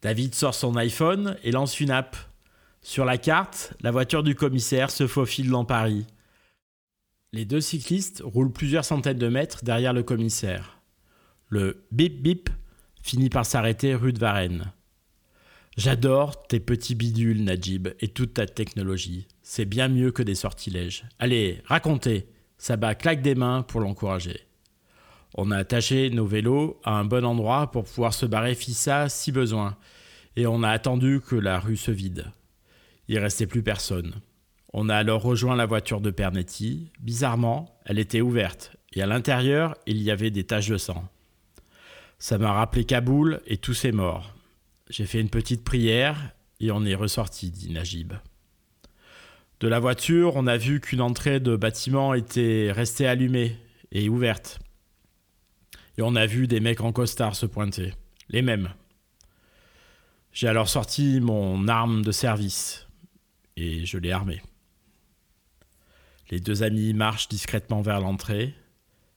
David 0.02 0.34
sort 0.34 0.56
son 0.56 0.74
iPhone 0.74 1.36
et 1.44 1.52
lance 1.52 1.78
une 1.78 1.92
app. 1.92 2.16
Sur 2.82 3.04
la 3.04 3.16
carte, 3.16 3.74
la 3.82 3.92
voiture 3.92 4.24
du 4.24 4.34
commissaire 4.34 4.90
se 4.90 5.06
faufile 5.06 5.48
dans 5.48 5.64
Paris. 5.64 6.08
Les 7.32 7.44
deux 7.44 7.60
cyclistes 7.60 8.20
roulent 8.24 8.50
plusieurs 8.50 8.84
centaines 8.84 9.16
de 9.16 9.28
mètres 9.28 9.62
derrière 9.62 9.92
le 9.92 10.02
commissaire. 10.02 10.80
Le 11.50 11.86
bip 11.92 12.20
bip 12.20 12.50
finit 13.00 13.30
par 13.30 13.46
s'arrêter 13.46 13.94
rue 13.94 14.12
de 14.12 14.18
Varennes. 14.18 14.72
J'adore 15.76 16.48
tes 16.48 16.58
petits 16.58 16.96
bidules, 16.96 17.44
Najib, 17.44 17.90
et 18.00 18.08
toute 18.08 18.34
ta 18.34 18.46
technologie. 18.46 19.28
C'est 19.44 19.66
bien 19.66 19.86
mieux 19.86 20.10
que 20.10 20.24
des 20.24 20.34
sortilèges. 20.34 21.04
Allez, 21.20 21.62
racontez. 21.64 22.26
Sabat 22.58 22.96
claque 22.96 23.22
des 23.22 23.36
mains 23.36 23.62
pour 23.62 23.80
l'encourager. 23.80 24.46
On 25.36 25.50
a 25.50 25.58
attaché 25.58 26.08
nos 26.10 26.26
vélos 26.26 26.80
à 26.82 26.98
un 26.98 27.04
bon 27.04 27.24
endroit 27.24 27.70
pour 27.70 27.84
pouvoir 27.84 28.14
se 28.14 28.24
barrer 28.24 28.54
fissa 28.54 29.08
si 29.10 29.32
besoin, 29.32 29.76
et 30.34 30.46
on 30.46 30.62
a 30.62 30.70
attendu 30.70 31.20
que 31.20 31.36
la 31.36 31.60
rue 31.60 31.76
se 31.76 31.90
vide. 31.90 32.26
Il 33.08 33.18
restait 33.18 33.46
plus 33.46 33.62
personne. 33.62 34.14
On 34.72 34.88
a 34.88 34.96
alors 34.96 35.22
rejoint 35.22 35.54
la 35.54 35.66
voiture 35.66 36.00
de 36.00 36.10
Pernetti. 36.10 36.90
Bizarrement, 37.00 37.78
elle 37.84 37.98
était 37.98 38.22
ouverte, 38.22 38.76
et 38.94 39.02
à 39.02 39.06
l'intérieur, 39.06 39.74
il 39.86 40.02
y 40.02 40.10
avait 40.10 40.30
des 40.30 40.44
taches 40.44 40.68
de 40.68 40.78
sang. 40.78 41.06
Ça 42.18 42.38
m'a 42.38 42.52
rappelé 42.52 42.84
Kaboul 42.84 43.40
et 43.46 43.58
tous 43.58 43.74
ces 43.74 43.92
morts. 43.92 44.34
J'ai 44.88 45.04
fait 45.04 45.20
une 45.20 45.28
petite 45.28 45.64
prière 45.64 46.30
et 46.60 46.70
on 46.70 46.84
est 46.84 46.94
ressorti, 46.94 47.50
dit 47.50 47.70
Najib. 47.70 48.14
De 49.60 49.68
la 49.68 49.80
voiture, 49.80 50.36
on 50.36 50.46
a 50.46 50.56
vu 50.56 50.80
qu'une 50.80 51.00
entrée 51.00 51.40
de 51.40 51.56
bâtiment 51.56 52.14
était 52.14 52.72
restée 52.72 53.06
allumée 53.06 53.56
et 53.92 54.08
ouverte. 54.08 54.60
Et 55.98 56.02
on 56.02 56.14
a 56.14 56.26
vu 56.26 56.46
des 56.46 56.60
mecs 56.60 56.80
en 56.80 56.92
costard 56.92 57.34
se 57.34 57.46
pointer. 57.46 57.94
Les 58.28 58.42
mêmes. 58.42 58.72
J'ai 60.32 60.48
alors 60.48 60.68
sorti 60.68 61.20
mon 61.20 61.68
arme 61.68 62.02
de 62.02 62.12
service 62.12 62.86
et 63.56 63.86
je 63.86 63.96
l'ai 63.96 64.12
armée. 64.12 64.42
Les 66.30 66.40
deux 66.40 66.62
amis 66.62 66.92
marchent 66.92 67.28
discrètement 67.28 67.80
vers 67.80 68.00
l'entrée. 68.00 68.54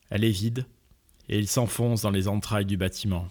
Elle 0.10 0.24
est 0.24 0.32
vide 0.32 0.66
et 1.28 1.38
ils 1.38 1.48
s'enfoncent 1.48 2.04
dans 2.04 2.12
les 2.12 2.28
entrailles 2.28 2.66
du 2.66 2.78
bâtiment. 2.78 3.30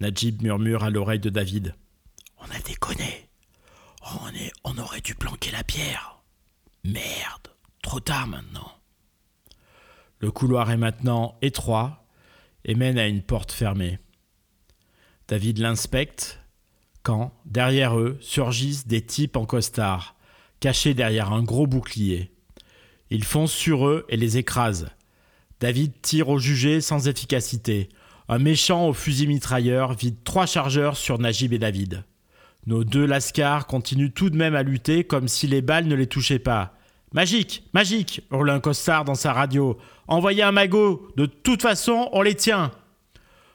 Najib 0.00 0.42
murmure 0.42 0.84
à 0.84 0.90
l'oreille 0.90 1.20
de 1.20 1.30
David 1.30 1.74
On 2.38 2.50
a 2.50 2.58
déconné. 2.60 3.28
On, 4.02 4.30
on 4.64 4.78
aurait 4.78 5.00
dû 5.00 5.14
planquer 5.14 5.50
la 5.52 5.64
pierre. 5.64 6.22
Merde, 6.84 7.48
trop 7.82 8.00
tard 8.00 8.26
maintenant. 8.26 8.79
Le 10.20 10.30
couloir 10.30 10.70
est 10.70 10.76
maintenant 10.76 11.36
étroit 11.42 12.04
et 12.64 12.74
mène 12.74 12.98
à 12.98 13.08
une 13.08 13.22
porte 13.22 13.52
fermée. 13.52 13.98
David 15.28 15.58
l'inspecte 15.58 16.40
quand, 17.02 17.32
derrière 17.46 17.98
eux, 17.98 18.18
surgissent 18.20 18.86
des 18.86 19.00
types 19.00 19.36
en 19.36 19.46
costard, 19.46 20.16
cachés 20.60 20.92
derrière 20.92 21.32
un 21.32 21.42
gros 21.42 21.66
bouclier. 21.66 22.30
Ils 23.08 23.24
foncent 23.24 23.54
sur 23.54 23.86
eux 23.86 24.04
et 24.10 24.16
les 24.16 24.36
écrasent. 24.36 24.90
David 25.60 25.92
tire 26.02 26.28
au 26.28 26.38
jugé 26.38 26.80
sans 26.80 27.08
efficacité. 27.08 27.88
Un 28.28 28.38
méchant 28.38 28.86
au 28.86 28.92
fusil 28.92 29.26
mitrailleur 29.26 29.94
vide 29.94 30.22
trois 30.24 30.46
chargeurs 30.46 30.96
sur 30.96 31.18
Najib 31.18 31.52
et 31.52 31.58
David. 31.58 32.04
Nos 32.66 32.84
deux 32.84 33.06
lascars 33.06 33.66
continuent 33.66 34.12
tout 34.12 34.30
de 34.30 34.36
même 34.36 34.54
à 34.54 34.62
lutter 34.62 35.04
comme 35.04 35.28
si 35.28 35.46
les 35.46 35.62
balles 35.62 35.86
ne 35.86 35.94
les 35.94 36.06
touchaient 36.06 36.38
pas. 36.38 36.74
Magique, 37.12 37.64
magique, 37.72 38.22
hurle 38.30 38.50
un 38.50 38.60
costard 38.60 39.04
dans 39.04 39.16
sa 39.16 39.32
radio. 39.32 39.76
Envoyez 40.06 40.44
un 40.44 40.52
magot, 40.52 41.08
de 41.16 41.26
toute 41.26 41.62
façon, 41.62 42.08
on 42.12 42.22
les 42.22 42.36
tient. 42.36 42.70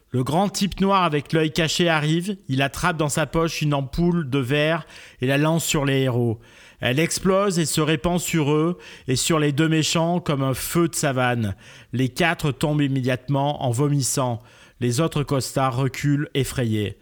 Le 0.10 0.26
grand 0.26 0.50
type 0.50 0.82
noir 0.82 1.04
avec 1.04 1.32
l'œil 1.32 1.54
caché 1.54 1.88
arrive, 1.88 2.36
il 2.50 2.62
attrape 2.62 2.98
dans 2.98 3.08
sa 3.08 3.26
poche 3.26 3.62
une 3.62 3.74
ampoule 3.74 4.30
de 4.30 4.40
verre 4.40 4.86
et 5.22 5.28
la 5.28 5.38
lance 5.38 5.64
sur 5.64 5.86
les 5.86 6.02
héros. 6.02 6.40
Elle 6.82 7.00
explose 7.00 7.58
et 7.58 7.66
se 7.66 7.80
répand 7.80 8.20
sur 8.20 8.52
eux 8.52 8.78
et 9.08 9.16
sur 9.16 9.40
les 9.40 9.54
deux 9.54 9.70
méchants 9.70 10.20
comme 10.20 10.44
un 10.44 10.54
feu 10.54 10.90
de 10.90 10.96
savane. 10.96 11.56
Les 11.94 12.10
quatre 12.10 12.52
tombent 12.52 12.82
immédiatement 12.82 13.64
en 13.64 13.72
vomissant. 13.72 14.42
Les 14.82 15.00
autres 15.00 15.24
costards 15.24 15.78
reculent 15.78 16.30
effrayés. 16.34 17.00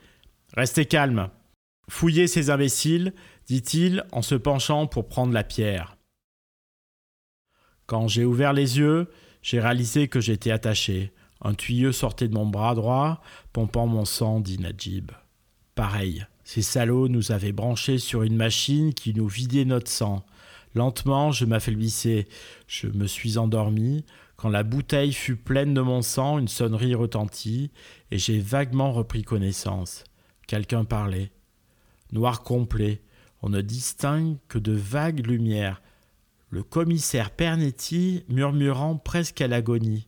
Restez 0.56 0.86
calmes. 0.86 1.30
Fouillez 1.90 2.28
ces 2.28 2.52
imbéciles, 2.52 3.14
dit-il 3.48 4.04
en 4.12 4.22
se 4.22 4.36
penchant 4.36 4.86
pour 4.86 5.08
prendre 5.08 5.34
la 5.34 5.44
pierre. 5.44 5.93
Quand 7.86 8.08
j'ai 8.08 8.26
ouvert 8.26 8.54
les 8.54 8.78
yeux, 8.80 9.10
j'ai 9.42 9.60
réalisé 9.60 10.08
que 10.08 10.22
j'étais 10.22 10.52
attaché. 10.52 11.12
Un 11.42 11.54
tuyau 11.54 11.92
sortait 11.92 12.28
de 12.28 12.34
mon 12.34 12.46
bras 12.46 12.76
droit, 12.76 13.22
pompant 13.52 13.88
mon 13.88 14.06
sang, 14.06 14.40
dit 14.40 14.58
Najib. 14.58 15.12
Pareil, 15.76 16.26
ces 16.44 16.62
salauds 16.62 17.10
nous 17.10 17.32
avaient 17.32 17.52
branchés 17.52 17.98
sur 17.98 18.24
une 18.24 18.36
machine 18.36 18.94
qui 18.94 19.14
nous 19.14 19.28
vidait 19.28 19.66
notre 19.66 19.92
sang. 19.92 20.26
Lentement, 20.76 21.32
je 21.32 21.46
m'affaiblissais. 21.46 22.28
Je 22.68 22.88
me 22.88 23.08
suis 23.08 23.38
endormi. 23.38 24.06
Quand 24.38 24.50
la 24.50 24.64
bouteille 24.64 25.14
fut 25.14 25.36
pleine 25.36 25.74
de 25.74 25.82
mon 25.82 26.02
sang, 26.02 26.40
une 26.40 26.48
sonnerie 26.48 26.96
retentit, 26.96 27.72
et 28.12 28.18
j'ai 28.18 28.40
vaguement 28.40 28.92
repris 28.92 29.24
connaissance. 29.24 30.04
Quelqu'un 30.48 30.86
parlait. 30.86 31.32
Noir 32.12 32.44
complet, 32.44 33.02
on 33.42 33.50
ne 33.50 33.62
distingue 33.62 34.38
que 34.48 34.58
de 34.58 34.74
vagues 34.74 35.26
lumières 35.26 35.82
le 36.54 36.62
commissaire 36.62 37.32
Pernetti 37.32 38.26
murmurant 38.30 38.96
presque 38.96 39.42
à 39.42 39.48
l'agonie. 39.48 40.08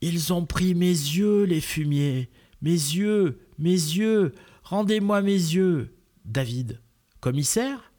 Ils 0.00 0.32
ont 0.32 0.46
pris 0.46 0.76
mes 0.76 0.86
yeux, 0.86 1.42
les 1.42 1.60
fumiers. 1.60 2.30
Mes 2.62 2.70
yeux, 2.70 3.40
mes 3.58 3.70
yeux, 3.70 4.32
rendez-moi 4.62 5.22
mes 5.22 5.32
yeux. 5.32 5.96
David, 6.24 6.80
Commissaire? 7.18 7.92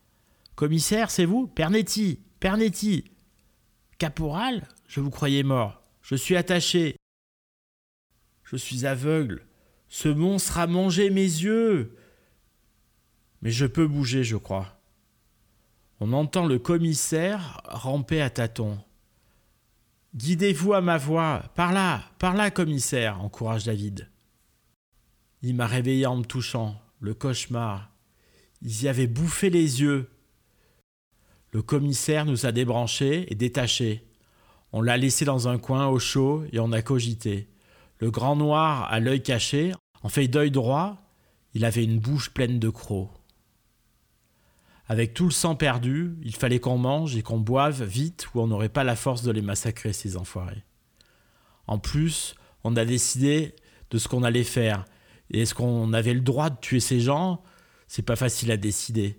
Commissaire, 0.55 1.11
c'est 1.11 1.25
vous? 1.25 1.45
Pernetti 1.45 2.21
Pernetti 2.39 3.11
Caporal? 3.97 4.65
Je 4.87 5.01
vous 5.01 5.11
croyais 5.11 5.43
mort. 5.43 5.83
Je 6.01 6.15
suis 6.15 6.37
attaché. 6.37 6.95
Je 8.45 8.55
suis 8.55 8.85
aveugle. 8.85 9.45
Ce 9.89 10.07
monstre 10.07 10.57
a 10.57 10.67
mangé 10.67 11.09
mes 11.09 11.19
yeux. 11.19 11.97
Mais 13.41 13.51
je 13.51 13.65
peux 13.65 13.87
bouger, 13.87 14.23
je 14.23 14.37
crois. 14.37 14.80
On 16.03 16.13
entend 16.13 16.47
le 16.47 16.57
commissaire 16.57 17.61
ramper 17.63 18.21
à 18.21 18.31
tâtons. 18.31 18.79
Guidez-vous 20.15 20.73
à 20.73 20.81
ma 20.81 20.97
voix. 20.97 21.43
Par 21.53 21.73
là, 21.73 22.01
par 22.17 22.33
là, 22.33 22.49
commissaire, 22.49 23.21
encourage 23.21 23.65
David. 23.65 24.09
Il 25.43 25.55
m'a 25.55 25.67
réveillé 25.67 26.07
en 26.07 26.17
me 26.17 26.23
touchant. 26.23 26.81
Le 27.01 27.13
cauchemar. 27.13 27.91
Ils 28.63 28.81
y 28.81 28.87
avaient 28.87 29.05
bouffé 29.05 29.51
les 29.51 29.81
yeux. 29.81 30.09
Le 31.51 31.61
commissaire 31.61 32.25
nous 32.25 32.47
a 32.47 32.51
débranchés 32.51 33.31
et 33.31 33.35
détachés. 33.35 34.03
On 34.71 34.81
l'a 34.81 34.97
laissé 34.97 35.23
dans 35.23 35.49
un 35.49 35.59
coin 35.59 35.85
au 35.85 35.99
chaud 35.99 36.43
et 36.51 36.59
on 36.59 36.71
a 36.71 36.81
cogité. 36.81 37.47
Le 37.99 38.09
grand 38.09 38.35
noir 38.35 38.91
à 38.91 38.99
l'œil 38.99 39.21
caché, 39.21 39.71
en 40.01 40.09
fait 40.09 40.27
d'œil 40.27 40.49
droit, 40.49 40.97
il 41.53 41.63
avait 41.63 41.83
une 41.83 41.99
bouche 41.99 42.31
pleine 42.31 42.57
de 42.57 42.69
crocs. 42.69 43.20
Avec 44.91 45.13
tout 45.13 45.23
le 45.23 45.31
sang 45.31 45.55
perdu, 45.55 46.17
il 46.21 46.35
fallait 46.35 46.59
qu'on 46.59 46.77
mange 46.77 47.15
et 47.15 47.21
qu'on 47.21 47.39
boive 47.39 47.81
vite 47.81 48.27
ou 48.33 48.41
on 48.41 48.47
n'aurait 48.47 48.67
pas 48.67 48.83
la 48.83 48.97
force 48.97 49.23
de 49.23 49.31
les 49.31 49.41
massacrer, 49.41 49.93
ces 49.93 50.17
enfoirés. 50.17 50.65
En 51.65 51.79
plus, 51.79 52.35
on 52.65 52.75
a 52.75 52.83
décidé 52.83 53.55
de 53.89 53.97
ce 53.97 54.09
qu'on 54.09 54.23
allait 54.23 54.43
faire. 54.43 54.83
Et 55.29 55.43
est-ce 55.43 55.55
qu'on 55.55 55.93
avait 55.93 56.13
le 56.13 56.19
droit 56.19 56.49
de 56.49 56.59
tuer 56.59 56.81
ces 56.81 56.99
gens? 56.99 57.41
C'est 57.87 58.01
pas 58.01 58.17
facile 58.17 58.51
à 58.51 58.57
décider. 58.57 59.17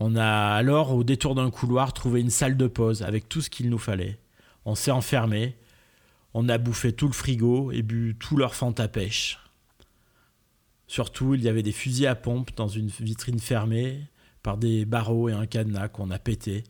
On 0.00 0.16
a 0.16 0.26
alors, 0.56 0.92
au 0.92 1.04
détour 1.04 1.36
d'un 1.36 1.52
couloir, 1.52 1.92
trouvé 1.92 2.20
une 2.20 2.30
salle 2.30 2.56
de 2.56 2.66
pause 2.66 3.04
avec 3.04 3.28
tout 3.28 3.40
ce 3.40 3.50
qu'il 3.50 3.70
nous 3.70 3.78
fallait. 3.78 4.18
On 4.64 4.74
s'est 4.74 4.90
enfermé, 4.90 5.56
on 6.34 6.48
a 6.48 6.58
bouffé 6.58 6.92
tout 6.92 7.06
le 7.06 7.12
frigo 7.12 7.70
et 7.70 7.82
bu 7.82 8.16
tout 8.18 8.36
leur 8.36 8.56
fente 8.56 8.80
à 8.80 8.88
pêche. 8.88 9.38
Surtout, 10.88 11.34
il 11.34 11.42
y 11.42 11.48
avait 11.48 11.62
des 11.62 11.72
fusils 11.72 12.06
à 12.06 12.14
pompe 12.14 12.50
dans 12.56 12.66
une 12.66 12.88
vitrine 12.88 13.38
fermée 13.38 14.08
par 14.42 14.56
des 14.56 14.86
barreaux 14.86 15.28
et 15.28 15.32
un 15.32 15.46
cadenas 15.46 15.88
qu'on 15.88 16.10
a 16.10 16.18
pété. 16.18 16.64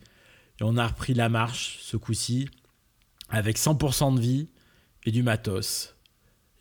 Et 0.59 0.63
on 0.63 0.75
a 0.75 0.85
repris 0.85 1.13
la 1.13 1.29
marche, 1.29 1.79
ce 1.81 1.95
coup-ci, 1.95 2.49
avec 3.29 3.57
100% 3.57 4.15
de 4.15 4.19
vie 4.19 4.49
et 5.05 5.11
du 5.11 5.23
matos. 5.23 5.95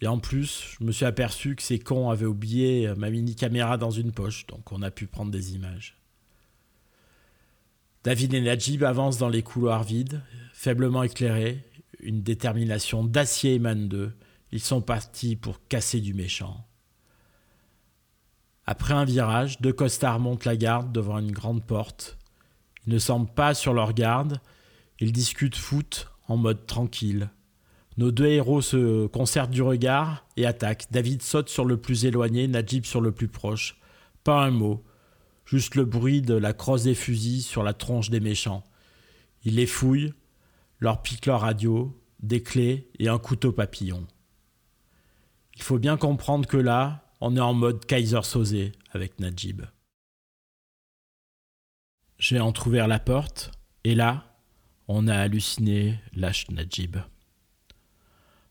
Et 0.00 0.06
en 0.06 0.20
plus, 0.20 0.76
je 0.78 0.84
me 0.84 0.92
suis 0.92 1.04
aperçu 1.04 1.56
que 1.56 1.62
ces 1.62 1.80
cons 1.80 2.10
avaient 2.10 2.26
oublié 2.26 2.92
ma 2.96 3.10
mini 3.10 3.34
caméra 3.34 3.76
dans 3.76 3.90
une 3.90 4.12
poche, 4.12 4.46
donc 4.46 4.70
on 4.70 4.82
a 4.82 4.92
pu 4.92 5.08
prendre 5.08 5.32
des 5.32 5.54
images. 5.56 5.96
David 8.04 8.34
et 8.34 8.40
Najib 8.40 8.84
avancent 8.84 9.18
dans 9.18 9.28
les 9.28 9.42
couloirs 9.42 9.82
vides, 9.82 10.22
faiblement 10.52 11.02
éclairés, 11.02 11.64
une 11.98 12.22
détermination 12.22 13.02
d'acier 13.02 13.54
émane 13.54 13.88
d'eux. 13.88 14.16
Ils 14.52 14.60
sont 14.60 14.80
partis 14.80 15.34
pour 15.34 15.66
casser 15.66 16.00
du 16.00 16.14
méchant. 16.14 16.67
Après 18.70 18.92
un 18.92 19.06
virage, 19.06 19.62
deux 19.62 19.72
costards 19.72 20.20
montent 20.20 20.44
la 20.44 20.54
garde 20.54 20.92
devant 20.92 21.18
une 21.18 21.32
grande 21.32 21.64
porte. 21.64 22.18
Ils 22.86 22.92
ne 22.92 22.98
semblent 22.98 23.32
pas 23.32 23.54
sur 23.54 23.72
leur 23.72 23.94
garde, 23.94 24.42
ils 25.00 25.10
discutent 25.10 25.56
foot 25.56 26.10
en 26.26 26.36
mode 26.36 26.66
tranquille. 26.66 27.30
Nos 27.96 28.10
deux 28.10 28.26
héros 28.26 28.60
se 28.60 29.06
concertent 29.06 29.52
du 29.52 29.62
regard 29.62 30.26
et 30.36 30.44
attaquent. 30.44 30.84
David 30.90 31.22
saute 31.22 31.48
sur 31.48 31.64
le 31.64 31.78
plus 31.78 32.04
éloigné, 32.04 32.46
Najib 32.46 32.84
sur 32.84 33.00
le 33.00 33.10
plus 33.10 33.28
proche. 33.28 33.80
Pas 34.22 34.44
un 34.44 34.50
mot, 34.50 34.84
juste 35.46 35.74
le 35.74 35.86
bruit 35.86 36.20
de 36.20 36.34
la 36.34 36.52
crosse 36.52 36.82
des 36.82 36.94
fusils 36.94 37.40
sur 37.40 37.62
la 37.62 37.72
tronche 37.72 38.10
des 38.10 38.20
méchants. 38.20 38.64
Ils 39.44 39.54
les 39.54 39.64
fouillent, 39.64 40.12
leur 40.78 41.00
piquent 41.00 41.24
leur 41.24 41.40
radio, 41.40 41.98
des 42.20 42.42
clés 42.42 42.90
et 42.98 43.08
un 43.08 43.18
couteau 43.18 43.50
papillon. 43.50 44.06
Il 45.56 45.62
faut 45.62 45.78
bien 45.78 45.96
comprendre 45.96 46.46
que 46.46 46.58
là, 46.58 47.07
on 47.20 47.36
est 47.36 47.40
en 47.40 47.54
mode 47.54 47.84
Kaiser 47.84 48.22
Sosé 48.22 48.72
avec 48.92 49.18
Najib. 49.18 49.62
J'ai 52.18 52.40
entr'ouvert 52.40 52.88
la 52.88 52.98
porte, 52.98 53.52
et 53.84 53.94
là, 53.94 54.36
on 54.88 55.06
a 55.06 55.14
halluciné 55.14 56.00
lâche 56.14 56.48
Najib. 56.50 56.96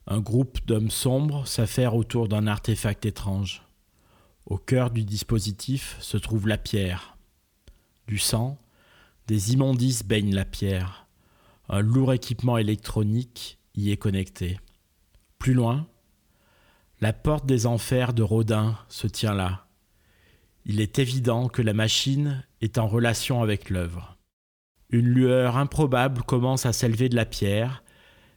Un 0.06 0.20
groupe 0.20 0.66
d'hommes 0.66 0.92
sombres 0.92 1.46
s'affaire 1.48 1.96
autour 1.96 2.28
d'un 2.30 2.48
artefact 2.48 3.06
étrange. 3.06 3.64
Au 4.46 4.58
cœur 4.58 4.90
du 4.90 5.04
dispositif 5.04 5.98
se 6.00 6.16
trouve 6.16 6.48
la 6.48 6.58
pierre. 6.58 7.18
Du 8.08 8.18
sang, 8.18 8.58
des 9.28 9.54
immondices 9.54 10.06
baignent 10.06 10.34
la 10.34 10.46
pierre. 10.46 11.08
Un 11.68 11.82
lourd 11.82 12.14
équipement 12.14 12.58
électronique 12.58 13.60
y 13.76 13.92
est 13.92 13.98
connecté. 13.98 14.58
Plus 15.40 15.54
loin, 15.54 15.88
la 17.00 17.14
porte 17.14 17.46
des 17.46 17.66
enfers 17.68 18.14
de 18.14 18.24
Rodin 18.24 18.78
se 18.90 19.08
tient 19.08 19.34
là. 19.34 19.68
Il 20.66 20.82
est 20.82 21.00
évident 21.00 21.48
que 21.48 21.62
la 21.62 21.74
machine 21.74 22.44
est 22.62 22.78
en 22.78 22.88
relation 22.88 23.42
avec 23.42 23.70
l'œuvre. 23.70 24.18
Une 24.90 25.08
lueur 25.08 25.58
improbable 25.58 26.24
commence 26.24 26.66
à 26.66 26.74
s'élever 26.74 27.10
de 27.10 27.16
la 27.16 27.26
pierre. 27.26 27.84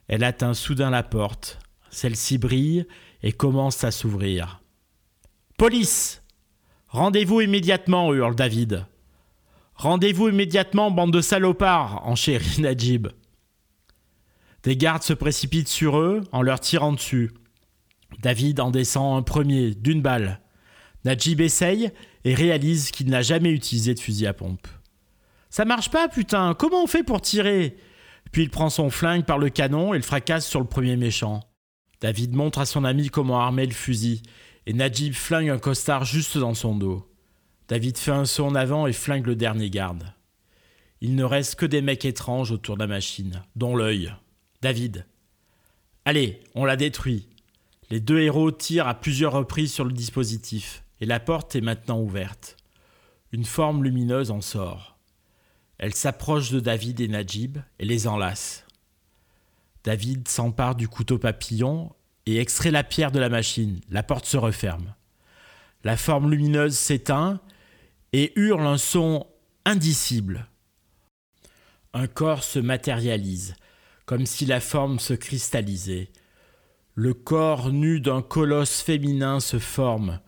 Elle 0.08 0.24
atteint 0.24 0.54
soudain 0.54 0.90
la 0.90 1.02
porte. 1.02 1.58
Celle-ci 1.90 2.38
brille 2.38 2.86
et 3.22 3.32
commence 3.32 3.82
à 3.84 3.90
s'ouvrir. 3.90 4.60
Police 5.58 6.22
Rendez-vous 6.88 7.40
immédiatement, 7.40 8.12
hurle 8.12 8.34
David. 8.34 8.84
Rendez-vous 9.74 10.28
immédiatement, 10.28 10.90
bande 10.90 11.12
de 11.12 11.20
salopards, 11.20 12.06
enchérit 12.06 12.60
Najib. 12.60 13.08
Des 14.64 14.76
gardes 14.76 15.04
se 15.04 15.12
précipitent 15.12 15.68
sur 15.68 15.98
eux 15.98 16.22
en 16.32 16.42
leur 16.42 16.60
tirant 16.60 16.92
dessus. 16.92 17.30
David 18.18 18.60
en 18.60 18.70
descend 18.70 19.18
un 19.18 19.22
premier, 19.22 19.74
d'une 19.74 20.02
balle. 20.02 20.40
Najib 21.04 21.40
essaye 21.40 21.90
et 22.24 22.34
réalise 22.34 22.90
qu'il 22.90 23.08
n'a 23.08 23.22
jamais 23.22 23.50
utilisé 23.50 23.94
de 23.94 24.00
fusil 24.00 24.26
à 24.26 24.34
pompe. 24.34 24.66
Ça 25.48 25.64
marche 25.64 25.90
pas, 25.90 26.08
putain, 26.08 26.54
comment 26.54 26.84
on 26.84 26.86
fait 26.86 27.02
pour 27.02 27.20
tirer? 27.22 27.76
Puis 28.32 28.42
il 28.42 28.50
prend 28.50 28.70
son 28.70 28.90
flingue 28.90 29.24
par 29.24 29.38
le 29.38 29.48
canon 29.48 29.94
et 29.94 29.96
le 29.96 30.04
fracasse 30.04 30.46
sur 30.46 30.60
le 30.60 30.66
premier 30.66 30.96
méchant. 30.96 31.40
David 32.00 32.34
montre 32.34 32.60
à 32.60 32.66
son 32.66 32.84
ami 32.84 33.08
comment 33.08 33.40
armer 33.40 33.66
le 33.66 33.72
fusil, 33.72 34.22
et 34.66 34.72
Najib 34.72 35.14
flingue 35.14 35.50
un 35.50 35.58
costard 35.58 36.04
juste 36.04 36.38
dans 36.38 36.54
son 36.54 36.76
dos. 36.76 37.06
David 37.68 37.98
fait 37.98 38.10
un 38.10 38.24
saut 38.24 38.46
en 38.46 38.54
avant 38.54 38.86
et 38.86 38.92
flingue 38.92 39.26
le 39.26 39.36
dernier 39.36 39.70
garde. 39.70 40.14
Il 41.00 41.14
ne 41.14 41.24
reste 41.24 41.54
que 41.54 41.66
des 41.66 41.82
mecs 41.82 42.04
étranges 42.04 42.50
autour 42.50 42.76
de 42.76 42.82
la 42.82 42.86
machine, 42.86 43.42
dont 43.56 43.74
l'œil. 43.74 44.12
David. 44.60 45.06
Allez, 46.04 46.40
on 46.54 46.64
la 46.64 46.76
détruit. 46.76 47.28
Les 47.90 48.00
deux 48.00 48.20
héros 48.20 48.52
tirent 48.52 48.86
à 48.86 48.94
plusieurs 48.94 49.32
reprises 49.32 49.72
sur 49.72 49.84
le 49.84 49.92
dispositif, 49.92 50.84
et 51.00 51.06
la 51.06 51.18
porte 51.18 51.56
est 51.56 51.60
maintenant 51.60 52.00
ouverte. 52.00 52.56
Une 53.32 53.44
forme 53.44 53.82
lumineuse 53.82 54.30
en 54.30 54.40
sort. 54.40 54.96
Elle 55.78 55.94
s'approche 55.94 56.50
de 56.50 56.60
David 56.60 57.00
et 57.00 57.08
Najib 57.08 57.58
et 57.78 57.84
les 57.84 58.06
enlace. 58.06 58.64
David 59.82 60.28
s'empare 60.28 60.74
du 60.74 60.88
couteau 60.88 61.18
papillon 61.18 61.92
et 62.26 62.38
extrait 62.38 62.70
la 62.70 62.84
pierre 62.84 63.12
de 63.12 63.18
la 63.18 63.28
machine. 63.28 63.80
La 63.88 64.02
porte 64.02 64.26
se 64.26 64.36
referme. 64.36 64.94
La 65.82 65.96
forme 65.96 66.30
lumineuse 66.30 66.76
s'éteint 66.76 67.40
et 68.12 68.32
hurle 68.36 68.66
un 68.66 68.78
son 68.78 69.26
indicible. 69.64 70.46
Un 71.92 72.06
corps 72.06 72.44
se 72.44 72.58
matérialise, 72.58 73.54
comme 74.04 74.26
si 74.26 74.46
la 74.46 74.60
forme 74.60 74.98
se 74.98 75.14
cristallisait. 75.14 76.10
Le 77.02 77.14
corps 77.14 77.72
nu 77.72 77.98
d'un 77.98 78.20
colosse 78.20 78.82
féminin 78.82 79.40
se 79.40 79.58
forme, 79.58 80.20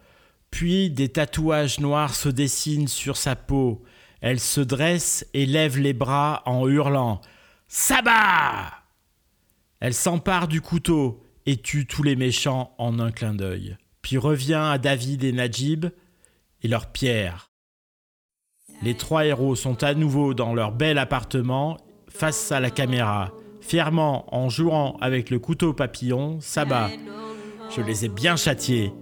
puis 0.50 0.88
des 0.88 1.10
tatouages 1.10 1.80
noirs 1.80 2.14
se 2.14 2.30
dessinent 2.30 2.88
sur 2.88 3.18
sa 3.18 3.36
peau. 3.36 3.82
Elle 4.22 4.40
se 4.40 4.62
dresse 4.62 5.26
et 5.34 5.44
lève 5.44 5.76
les 5.76 5.92
bras 5.92 6.42
en 6.46 6.66
hurlant 6.66 7.20
Sabbat 7.68 8.72
Elle 9.80 9.92
s'empare 9.92 10.48
du 10.48 10.62
couteau 10.62 11.22
et 11.44 11.58
tue 11.58 11.86
tous 11.86 12.02
les 12.02 12.16
méchants 12.16 12.74
en 12.78 12.98
un 13.00 13.10
clin 13.12 13.34
d'œil, 13.34 13.76
puis 14.00 14.16
revient 14.16 14.54
à 14.54 14.78
David 14.78 15.24
et 15.24 15.32
Najib 15.32 15.84
et 16.62 16.68
leur 16.68 16.90
pierre. 16.90 17.50
Les 18.80 18.96
trois 18.96 19.26
héros 19.26 19.56
sont 19.56 19.84
à 19.84 19.92
nouveau 19.92 20.32
dans 20.32 20.54
leur 20.54 20.72
bel 20.72 20.96
appartement 20.96 21.76
face 22.08 22.50
à 22.50 22.60
la 22.60 22.70
caméra 22.70 23.30
fièrement 23.62 24.26
en 24.34 24.50
jouant 24.50 24.98
avec 25.00 25.30
le 25.30 25.38
couteau 25.38 25.72
papillon, 25.72 26.36
Saba. 26.40 26.90
Je 27.74 27.80
les 27.80 28.04
ai 28.04 28.08
bien 28.08 28.36
châtiés. 28.36 28.92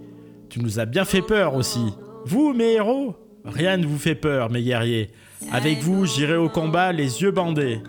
Tu 0.49 0.61
nous 0.61 0.79
as 0.79 0.85
bien 0.85 1.03
fait 1.03 1.21
peur 1.21 1.55
aussi. 1.55 1.93
Vous, 2.25 2.53
mes 2.53 2.73
héros? 2.73 3.15
Rien 3.43 3.77
ne 3.77 3.85
vous 3.85 3.97
fait 3.97 4.15
peur, 4.15 4.49
mes 4.49 4.61
guerriers. 4.61 5.11
Avec 5.51 5.79
vous, 5.79 6.05
j'irai 6.05 6.35
au 6.35 6.47
combat 6.47 6.91
les 6.91 7.21
yeux 7.21 7.31
bandés. 7.31 7.81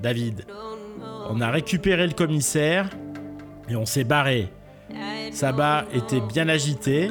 David. 0.00 0.46
On 1.28 1.40
a 1.40 1.50
récupéré 1.50 2.06
le 2.06 2.12
commissaire 2.12 2.88
et 3.68 3.76
on 3.76 3.84
s'est 3.84 4.04
barré. 4.04 4.48
Saba 5.32 5.86
était 5.94 6.20
bien 6.20 6.48
agité, 6.48 7.10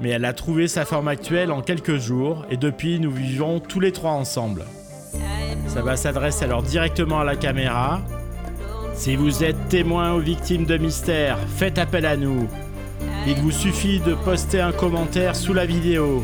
mais 0.00 0.10
elle 0.10 0.24
a 0.24 0.32
trouvé 0.32 0.68
sa 0.68 0.84
forme 0.84 1.08
actuelle 1.08 1.52
en 1.52 1.62
quelques 1.62 1.96
jours 1.96 2.44
et 2.50 2.56
depuis 2.56 2.98
nous 3.00 3.10
vivons 3.10 3.60
tous 3.60 3.80
les 3.80 3.92
trois 3.92 4.12
ensemble. 4.12 4.64
Ça 5.66 5.82
va 5.82 5.96
s'adresser 5.96 6.44
alors 6.44 6.62
directement 6.62 7.20
à 7.20 7.24
la 7.24 7.36
caméra. 7.36 8.02
Si 9.00 9.16
vous 9.16 9.42
êtes 9.42 9.70
témoin 9.70 10.14
ou 10.14 10.18
victime 10.18 10.66
de 10.66 10.76
mystère, 10.76 11.38
faites 11.56 11.78
appel 11.78 12.04
à 12.04 12.18
nous. 12.18 12.46
Il 13.26 13.34
vous 13.36 13.50
suffit 13.50 13.98
de 13.98 14.12
poster 14.12 14.60
un 14.60 14.72
commentaire 14.72 15.34
sous 15.34 15.54
la 15.54 15.64
vidéo. 15.64 16.22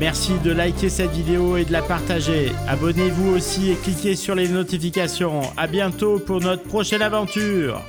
Merci 0.00 0.32
de 0.42 0.50
liker 0.50 0.88
cette 0.88 1.10
vidéo 1.10 1.58
et 1.58 1.66
de 1.66 1.72
la 1.72 1.82
partager. 1.82 2.50
Abonnez-vous 2.66 3.36
aussi 3.36 3.72
et 3.72 3.74
cliquez 3.74 4.16
sur 4.16 4.34
les 4.34 4.48
notifications. 4.48 5.42
A 5.58 5.66
bientôt 5.66 6.18
pour 6.18 6.40
notre 6.40 6.62
prochaine 6.62 7.02
aventure. 7.02 7.82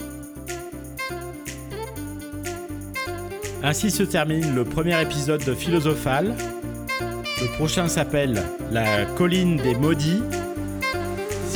Ainsi 3.63 3.89
se 3.89 4.03
termine 4.03 4.53
le 4.53 4.65
premier 4.65 5.01
épisode 5.01 5.45
de 5.45 5.53
Philosophal. 5.55 6.35
Le 7.41 7.47
prochain 7.55 7.87
s'appelle 7.87 8.43
La 8.69 9.05
colline 9.05 9.55
des 9.55 9.75
maudits. 9.75 10.21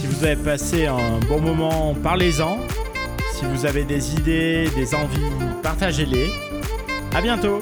Si 0.03 0.09
vous 0.09 0.25
avez 0.25 0.35
passé 0.35 0.85
un 0.85 1.17
bon 1.29 1.39
moment, 1.39 1.95
parlez-en. 2.03 2.57
Si 3.35 3.45
vous 3.45 3.65
avez 3.65 3.85
des 3.85 4.15
idées, 4.15 4.67
des 4.75 4.93
envies, 4.93 5.31
partagez-les. 5.61 6.29
À 7.15 7.21
bientôt 7.21 7.59